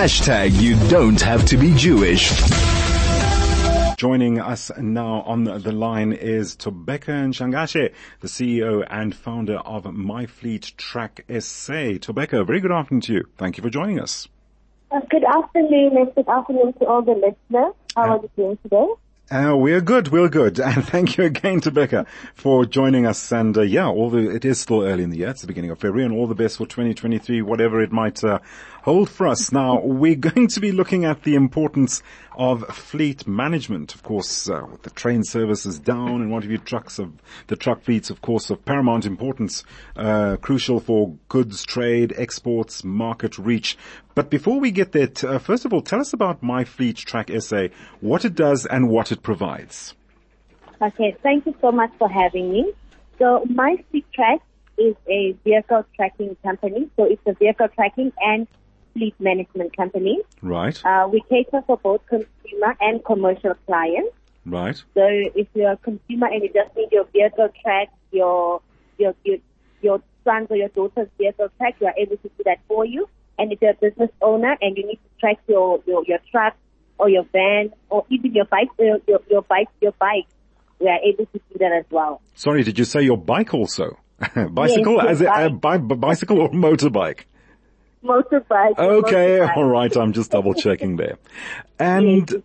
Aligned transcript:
Hashtag 0.00 0.58
you 0.58 0.76
don't 0.88 1.20
have 1.20 1.44
to 1.44 1.58
be 1.58 1.74
Jewish. 1.74 2.32
Joining 3.98 4.40
us 4.40 4.70
now 4.78 5.20
on 5.26 5.44
the 5.44 5.72
line 5.72 6.14
is 6.14 6.56
Thobeka 6.56 7.28
Ntshangase, 7.28 7.92
the 8.20 8.26
CEO 8.26 8.82
and 8.88 9.14
founder 9.14 9.58
of 9.58 9.92
My 9.92 10.24
Fleet 10.24 10.72
Track 10.78 11.26
SA. 11.28 11.98
Thobeka, 12.00 12.46
very 12.46 12.60
good 12.60 12.72
afternoon 12.72 13.02
to 13.02 13.12
you. 13.12 13.24
Thank 13.36 13.58
you 13.58 13.62
for 13.62 13.68
joining 13.68 14.00
us. 14.00 14.26
Uh, 14.90 15.00
good 15.10 15.22
afternoon 15.22 15.98
and 15.98 16.14
good 16.14 16.28
afternoon 16.30 16.72
to 16.78 16.86
all 16.86 17.02
the 17.02 17.12
listeners. 17.12 17.74
How 17.94 18.16
are 18.16 18.22
you 18.22 18.30
doing 18.36 18.58
today? 18.62 18.86
Uh, 19.30 19.54
we're 19.56 19.80
good, 19.80 20.08
we're 20.08 20.28
good. 20.28 20.58
And 20.70 20.84
thank 20.84 21.16
you 21.16 21.22
again 21.22 21.60
Thobeka 21.60 22.04
for 22.34 22.64
joining 22.64 23.06
us. 23.06 23.30
And 23.30 23.56
uh, 23.56 23.60
yeah, 23.60 23.86
all 23.86 24.10
the, 24.10 24.28
it 24.28 24.44
is 24.44 24.60
still 24.60 24.82
early 24.82 25.04
in 25.04 25.10
the 25.10 25.18
year. 25.18 25.28
It's 25.28 25.42
the 25.42 25.46
beginning 25.46 25.70
of 25.70 25.78
February 25.78 26.04
and 26.04 26.12
all 26.12 26.26
the 26.26 26.34
best 26.34 26.56
for 26.56 26.66
2023, 26.66 27.40
whatever 27.42 27.80
it 27.80 27.92
might 27.92 28.24
uh, 28.24 28.40
hold 28.82 29.10
for 29.10 29.26
us. 29.26 29.52
Now, 29.52 29.80
we're 29.80 30.14
going 30.14 30.48
to 30.48 30.60
be 30.60 30.72
looking 30.72 31.04
at 31.04 31.22
the 31.22 31.34
importance 31.34 32.02
of 32.36 32.66
fleet 32.68 33.26
management. 33.26 33.94
Of 33.94 34.02
course, 34.02 34.48
uh, 34.48 34.62
with 34.70 34.82
the 34.82 34.90
train 34.90 35.22
services 35.24 35.78
down 35.78 36.22
and 36.22 36.30
what 36.30 36.42
have 36.42 36.52
you, 36.52 36.58
trucks 36.58 36.98
of, 36.98 37.12
the 37.48 37.56
truck 37.56 37.82
fleets, 37.82 38.10
of 38.10 38.20
course, 38.22 38.50
of 38.50 38.64
paramount 38.64 39.04
importance, 39.04 39.64
uh, 39.96 40.36
crucial 40.36 40.80
for 40.80 41.16
goods 41.28 41.64
trade, 41.64 42.14
exports, 42.16 42.84
market 42.84 43.38
reach. 43.38 43.76
But 44.14 44.30
before 44.30 44.58
we 44.60 44.70
get 44.70 44.92
there, 44.92 45.06
t- 45.06 45.26
uh, 45.26 45.38
first 45.38 45.64
of 45.64 45.72
all, 45.72 45.82
tell 45.82 46.00
us 46.00 46.12
about 46.12 46.42
My 46.42 46.64
Fleet 46.64 46.96
Track 46.96 47.30
SA, 47.40 47.68
what 48.00 48.24
it 48.24 48.34
does 48.34 48.66
and 48.66 48.88
what 48.88 49.12
it 49.12 49.22
provides. 49.22 49.94
Okay, 50.80 51.16
thank 51.22 51.44
you 51.44 51.54
so 51.60 51.70
much 51.70 51.90
for 51.98 52.08
having 52.08 52.50
me. 52.50 52.72
So 53.18 53.44
My 53.50 53.76
Fleet 53.90 54.06
Track 54.14 54.40
is 54.78 54.96
a 55.08 55.32
vehicle 55.44 55.84
tracking 55.94 56.36
company. 56.42 56.88
So 56.96 57.04
it's 57.04 57.20
a 57.26 57.34
vehicle 57.34 57.68
tracking 57.68 58.12
and 58.18 58.48
fleet 58.94 59.14
management 59.20 59.76
company. 59.76 60.20
Right, 60.42 60.78
Uh, 60.84 61.08
we 61.12 61.22
cater 61.28 61.62
for 61.66 61.76
both 61.78 62.00
consumer 62.06 62.76
and 62.80 63.04
commercial 63.04 63.54
clients. 63.66 64.14
right. 64.46 64.76
So 64.94 65.02
if 65.34 65.46
you're 65.54 65.72
a 65.72 65.76
consumer 65.76 66.26
and 66.28 66.42
you 66.42 66.50
just 66.52 66.74
need 66.76 66.88
your 66.92 67.04
vehicle 67.12 67.48
tracked, 67.62 67.94
your, 68.12 68.60
your, 68.98 69.14
your, 69.24 69.38
your 69.82 70.02
son's 70.24 70.48
or 70.50 70.56
your 70.56 70.68
daughter's 70.68 71.08
vehicle 71.18 71.48
tracked, 71.58 71.80
you 71.80 71.86
are 71.86 71.94
able 71.96 72.16
to 72.18 72.28
do 72.36 72.42
that 72.44 72.58
for 72.68 72.84
you. 72.84 73.08
And 73.38 73.52
if 73.52 73.62
you're 73.62 73.70
a 73.70 73.74
business 73.74 74.10
owner 74.20 74.56
and 74.60 74.76
you 74.76 74.86
need 74.86 74.96
to 74.96 75.20
track 75.20 75.38
your, 75.48 75.80
your, 75.86 76.02
your 76.06 76.18
truck 76.30 76.54
or 76.98 77.08
your 77.08 77.24
van 77.32 77.72
or 77.88 78.04
even 78.10 78.34
your 78.34 78.44
bike, 78.44 78.68
your, 78.78 78.98
your, 79.08 79.20
your 79.30 79.42
bike, 79.42 79.68
your 79.80 79.92
bike, 79.92 80.26
we 80.78 80.88
are 80.88 80.98
able 81.04 81.26
to 81.26 81.38
do 81.50 81.58
that 81.58 81.72
as 81.72 81.84
well. 81.90 82.20
Sorry, 82.34 82.62
did 82.62 82.78
you 82.78 82.84
say 82.84 83.02
your 83.02 83.16
bike 83.18 83.54
also? 83.54 83.98
bicycle, 84.50 84.96
Yes, 84.96 85.06
as 85.08 85.20
a, 85.22 85.26
a 85.46 85.50
bike. 85.50 85.86
bi- 85.88 85.94
bicycle 85.94 86.40
or 86.40 86.50
motorbike? 86.50 87.20
Motorbike. 88.04 88.78
Okay, 88.78 89.38
motorbike. 89.38 89.56
all 89.56 89.64
right. 89.64 89.96
I'm 89.96 90.12
just 90.12 90.30
double 90.30 90.54
checking 90.54 90.96
there. 90.96 91.18
And 91.78 92.42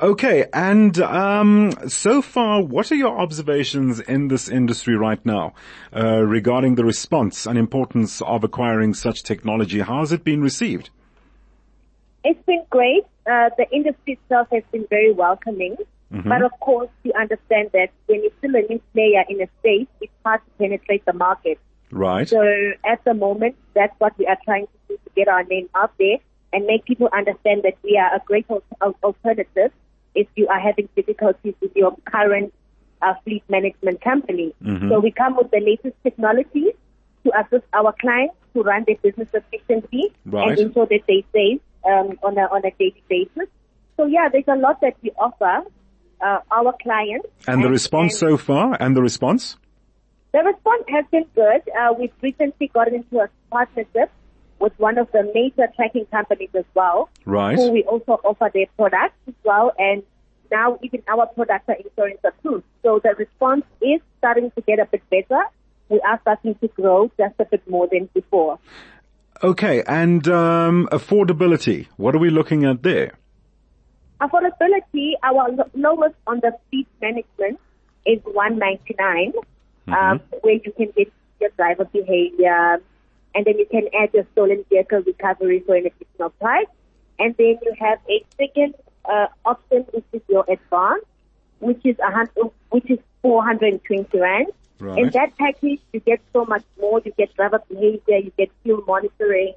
okay, 0.00 0.46
and 0.54 0.98
um, 1.00 1.72
so 1.88 2.22
far, 2.22 2.62
what 2.62 2.90
are 2.90 2.94
your 2.94 3.18
observations 3.18 4.00
in 4.00 4.28
this 4.28 4.48
industry 4.48 4.96
right 4.96 5.24
now 5.26 5.52
uh, 5.94 6.22
regarding 6.22 6.76
the 6.76 6.84
response 6.84 7.46
and 7.46 7.58
importance 7.58 8.22
of 8.22 8.42
acquiring 8.42 8.94
such 8.94 9.22
technology? 9.22 9.80
How 9.80 10.00
has 10.00 10.12
it 10.12 10.24
been 10.24 10.40
received? 10.40 10.88
It's 12.24 12.42
been 12.46 12.64
great. 12.70 13.04
Uh, 13.30 13.50
the 13.58 13.66
industry 13.70 14.14
itself 14.14 14.48
has 14.50 14.62
been 14.72 14.86
very 14.88 15.12
welcoming. 15.12 15.76
But 16.12 16.42
of 16.42 16.50
course, 16.58 16.90
you 17.04 17.12
understand 17.12 17.70
that 17.72 17.90
when 18.06 18.22
you're 18.22 18.32
still 18.38 18.56
a 18.56 18.62
new 18.62 18.80
player 18.92 19.22
in 19.28 19.40
a 19.42 19.48
space, 19.60 19.86
it's 20.00 20.12
hard 20.24 20.40
to 20.44 20.50
penetrate 20.58 21.04
the 21.04 21.12
market. 21.12 21.58
Right. 21.90 22.28
So 22.28 22.40
at 22.84 23.02
the 23.04 23.14
moment, 23.14 23.56
that's 23.74 23.94
what 23.98 24.16
we 24.18 24.26
are 24.26 24.38
trying 24.44 24.66
to 24.66 24.72
do 24.88 24.94
to 24.96 25.10
get 25.16 25.28
our 25.28 25.44
name 25.44 25.68
out 25.74 25.92
there 25.98 26.18
and 26.52 26.66
make 26.66 26.84
people 26.84 27.08
understand 27.12 27.62
that 27.64 27.74
we 27.82 27.96
are 27.96 28.14
a 28.16 28.20
great 28.24 28.46
al- 28.50 28.62
al- 28.82 28.96
alternative 29.02 29.72
if 30.14 30.26
you 30.36 30.48
are 30.48 30.58
having 30.60 30.88
difficulties 30.96 31.54
with 31.60 31.74
your 31.76 31.96
current 32.04 32.52
uh, 33.02 33.14
fleet 33.24 33.42
management 33.48 34.00
company. 34.02 34.52
So 34.88 35.00
we 35.00 35.10
come 35.10 35.36
with 35.36 35.50
the 35.50 35.60
latest 35.60 35.96
technologies 36.02 36.74
to 37.24 37.32
assist 37.40 37.64
our 37.72 37.94
clients 38.00 38.34
to 38.54 38.62
run 38.62 38.84
their 38.86 38.96
business 38.96 39.28
efficiently 39.32 40.12
Right. 40.26 40.50
and 40.50 40.58
ensure 40.58 40.86
that 40.86 41.00
they 41.06 41.24
save 41.32 41.60
um, 41.84 42.18
on 42.22 42.36
a 42.36 42.42
on 42.54 42.62
a 42.64 42.70
daily 42.78 43.02
basis. 43.08 43.48
So 43.96 44.06
yeah, 44.06 44.28
there's 44.32 44.48
a 44.48 44.56
lot 44.56 44.80
that 44.80 44.96
we 45.02 45.10
offer 45.18 45.62
uh, 46.20 46.38
our 46.50 46.74
clients. 46.82 47.28
and 47.46 47.62
the 47.64 47.70
response 47.70 48.20
and- 48.20 48.30
so 48.32 48.36
far, 48.36 48.76
and 48.80 48.96
the 48.96 49.02
response? 49.02 49.56
The 50.32 50.38
response 50.40 50.84
has 50.88 51.04
been 51.10 51.24
good. 51.34 51.62
Uh, 51.78 51.92
we've 51.98 52.12
recently 52.22 52.68
got 52.68 52.88
into 52.88 53.18
a 53.20 53.28
partnership 53.50 54.10
with 54.60 54.72
one 54.78 54.98
of 54.98 55.10
the 55.12 55.30
major 55.34 55.66
tracking 55.74 56.04
companies 56.06 56.50
as 56.54 56.64
well, 56.74 57.08
Right. 57.24 57.56
who 57.56 57.70
we 57.72 57.82
also 57.84 58.20
offer 58.24 58.50
their 58.52 58.66
products 58.76 59.14
as 59.26 59.34
well. 59.44 59.72
And 59.78 60.02
now 60.50 60.78
even 60.82 61.02
our 61.08 61.26
products 61.26 61.64
are 61.68 61.74
insurance 61.76 62.20
approved. 62.24 62.64
So 62.82 63.00
the 63.02 63.14
response 63.16 63.64
is 63.80 64.00
starting 64.18 64.50
to 64.52 64.60
get 64.62 64.78
a 64.78 64.86
bit 64.86 65.02
better. 65.10 65.42
We 65.88 66.00
are 66.00 66.18
starting 66.22 66.54
to 66.56 66.68
grow 66.68 67.10
just 67.18 67.34
a 67.40 67.44
bit 67.46 67.68
more 67.68 67.88
than 67.90 68.08
before. 68.14 68.58
Okay, 69.42 69.82
and 69.86 70.28
um, 70.28 70.86
affordability. 70.92 71.86
What 71.96 72.14
are 72.14 72.18
we 72.18 72.28
looking 72.30 72.64
at 72.66 72.82
there? 72.82 73.14
Affordability, 74.20 75.12
our 75.22 75.50
lowest 75.74 76.14
on 76.26 76.40
the 76.40 76.52
fleet 76.68 76.86
management 77.00 77.58
is 78.04 78.18
199, 78.24 79.32
um, 79.94 80.20
where 80.42 80.54
you 80.54 80.72
can 80.72 80.92
get 80.96 81.12
your 81.40 81.50
driver 81.50 81.84
behavior, 81.84 82.80
and 83.34 83.44
then 83.44 83.58
you 83.58 83.66
can 83.66 83.88
add 83.98 84.10
your 84.12 84.26
stolen 84.32 84.64
vehicle 84.68 85.02
recovery 85.02 85.60
for 85.60 85.76
an 85.76 85.86
additional 85.86 86.30
price. 86.30 86.66
And 87.18 87.36
then 87.36 87.58
you 87.62 87.74
have 87.78 87.98
a 88.08 88.24
second 88.36 88.74
uh, 89.04 89.26
option, 89.44 89.84
which 89.92 90.04
is 90.12 90.22
your 90.28 90.44
advance, 90.48 91.04
which 91.58 91.80
is 91.84 91.96
a 91.98 92.10
hundred, 92.10 92.50
which 92.70 92.90
is 92.90 92.98
420 93.22 94.18
rand. 94.18 94.46
Right. 94.78 94.98
In 94.98 95.10
that 95.10 95.36
package, 95.36 95.80
you 95.92 96.00
get 96.00 96.20
so 96.32 96.46
much 96.46 96.64
more. 96.80 97.02
You 97.04 97.12
get 97.16 97.34
driver 97.34 97.62
behavior, 97.68 98.16
you 98.16 98.32
get 98.38 98.50
fuel 98.62 98.82
monitoring, 98.86 99.52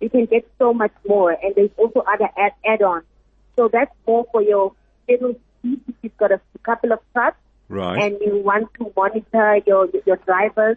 you 0.00 0.08
can 0.08 0.24
get 0.24 0.48
so 0.58 0.72
much 0.72 0.92
more. 1.06 1.32
And 1.32 1.54
there's 1.54 1.70
also 1.76 2.00
other 2.00 2.30
add- 2.38 2.54
add-ons. 2.64 3.04
So 3.56 3.68
that's 3.68 3.94
more 4.06 4.26
for 4.32 4.40
your 4.40 4.72
little 5.08 5.34
fleet 5.60 5.80
if 5.88 5.94
you've 6.00 6.16
got 6.16 6.32
a 6.32 6.40
couple 6.62 6.92
of 6.92 7.00
trucks 7.12 7.36
Right. 7.72 8.02
and 8.02 8.20
you 8.20 8.42
want 8.44 8.68
to 8.74 8.92
monitor 8.94 9.60
your 9.66 9.88
your 10.04 10.16
drivers. 10.16 10.76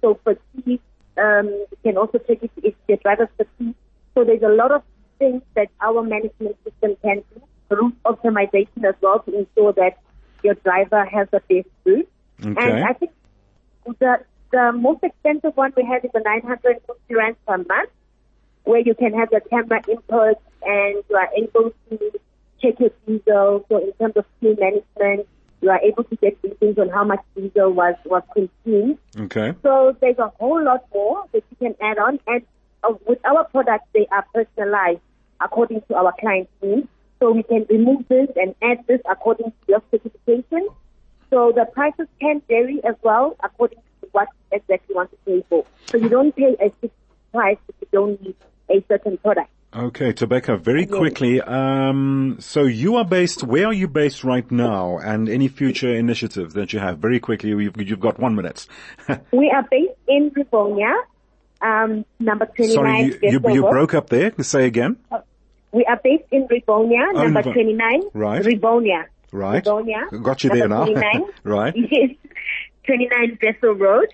So 0.00 0.18
fatigue, 0.24 0.80
um, 1.16 1.46
you 1.46 1.78
can 1.84 1.96
also 1.96 2.18
check 2.18 2.38
if, 2.42 2.50
if 2.64 2.74
your 2.88 2.98
drivers 2.98 3.28
fatigue. 3.36 3.76
So 4.14 4.24
there's 4.24 4.42
a 4.42 4.48
lot 4.48 4.72
of 4.72 4.82
things 5.20 5.42
that 5.54 5.68
our 5.80 6.02
management 6.02 6.56
system 6.64 6.96
can 7.00 7.22
do. 7.32 7.42
Route 7.70 7.94
optimization 8.04 8.84
as 8.84 8.96
well 9.00 9.20
to 9.20 9.38
ensure 9.38 9.72
that 9.74 9.98
your 10.42 10.54
driver 10.54 11.04
has 11.04 11.28
the 11.30 11.40
best 11.48 11.68
route. 11.84 12.08
Okay. 12.44 12.60
And 12.60 12.84
I 12.84 12.92
think 12.92 13.12
the 13.86 14.18
the 14.50 14.72
most 14.72 15.04
expensive 15.04 15.56
one 15.56 15.72
we 15.76 15.84
have 15.84 16.04
is 16.04 16.10
the 16.12 16.22
950 16.24 17.14
rand 17.14 17.36
per 17.46 17.58
month, 17.58 17.90
where 18.64 18.80
you 18.80 18.96
can 18.96 19.14
have 19.14 19.28
your 19.30 19.42
camera 19.42 19.80
input 19.88 20.36
and 20.62 21.04
you 21.08 21.16
are 21.16 21.30
able 21.38 21.72
to 21.88 22.20
check 22.60 22.80
your 22.80 22.90
diesel. 23.06 23.64
So 23.68 23.78
in 23.78 23.92
terms 23.92 24.16
of 24.16 24.26
fuel 24.40 24.56
management, 24.58 25.28
you 25.62 25.70
are 25.70 25.80
able 25.80 26.04
to 26.04 26.16
get 26.16 26.36
readings 26.42 26.76
on 26.76 26.88
how 26.88 27.04
much 27.04 27.20
diesel 27.34 27.70
was 27.70 27.94
was 28.04 28.22
consumed. 28.34 28.98
okay. 29.18 29.54
So 29.62 29.96
there's 30.00 30.18
a 30.18 30.28
whole 30.40 30.62
lot 30.62 30.84
more 30.92 31.24
that 31.32 31.44
you 31.50 31.56
can 31.58 31.74
add 31.80 31.98
on. 31.98 32.18
And 32.26 32.42
uh, 32.82 32.94
with 33.06 33.24
our 33.24 33.44
products, 33.44 33.86
they 33.94 34.06
are 34.10 34.24
personalized 34.34 35.00
according 35.40 35.82
to 35.88 35.94
our 35.94 36.12
client's 36.20 36.50
needs. 36.60 36.88
So 37.20 37.30
we 37.30 37.44
can 37.44 37.64
remove 37.70 38.08
this 38.08 38.28
and 38.34 38.54
add 38.62 38.84
this 38.88 39.00
according 39.08 39.52
to 39.52 39.66
your 39.68 39.82
specification. 39.88 40.68
So 41.30 41.52
the 41.54 41.64
prices 41.64 42.08
can 42.20 42.42
vary 42.48 42.80
as 42.84 42.96
well 43.02 43.36
according 43.42 43.78
to 43.78 44.08
what 44.10 44.28
exactly 44.50 44.86
you 44.90 44.96
want 44.96 45.10
to 45.12 45.16
pay 45.24 45.44
for. 45.48 45.64
So 45.86 45.98
you 45.98 46.08
don't 46.08 46.34
pay 46.34 46.56
a 46.60 46.70
fixed 46.80 46.96
price 47.32 47.58
if 47.68 47.74
you 47.80 47.88
don't 47.92 48.20
need 48.20 48.34
a 48.68 48.84
certain 48.88 49.16
product. 49.18 49.48
Okay, 49.74 50.12
Thobeka, 50.12 50.60
very 50.60 50.84
quickly, 50.84 51.40
um, 51.40 52.36
so 52.40 52.64
you 52.64 52.96
are 52.96 53.06
based, 53.06 53.42
where 53.42 53.66
are 53.68 53.72
you 53.72 53.88
based 53.88 54.22
right 54.22 54.48
now 54.50 54.98
and 54.98 55.30
any 55.30 55.48
future 55.48 55.88
initiatives 55.94 56.52
that 56.52 56.74
you 56.74 56.78
have? 56.78 56.98
Very 56.98 57.18
quickly, 57.18 57.48
you've, 57.50 57.80
you've 57.80 57.98
got 58.00 58.18
one 58.20 58.34
minute. 58.34 58.66
We 59.32 59.50
are 59.50 59.66
based 59.70 59.94
in 60.06 60.30
Rivonia, 60.32 60.92
um, 61.62 62.04
number 62.20 62.44
29. 62.44 62.74
Sorry, 62.74 63.02
you, 63.02 63.18
you, 63.22 63.54
you 63.54 63.62
broke 63.62 63.94
up 63.94 64.10
there. 64.10 64.32
Say 64.42 64.66
again. 64.66 64.98
We 65.72 65.86
are 65.86 65.98
based 66.04 66.24
in 66.30 66.46
Rivonia, 66.48 67.08
Oh, 67.14 67.22
number 67.22 67.40
Rivo- 67.42 67.54
29. 67.54 68.02
Right. 68.12 68.42
Rivonia. 68.42 69.04
Right. 69.32 69.64
Rivonia. 69.64 70.22
Got 70.22 70.44
you 70.44 70.50
there 70.50 70.68
now. 70.68 70.84
29. 70.92 71.22
right. 71.44 71.74
Yes. 71.90 72.10
29 72.84 73.38
Vessel 73.40 73.72
Road. 73.74 74.08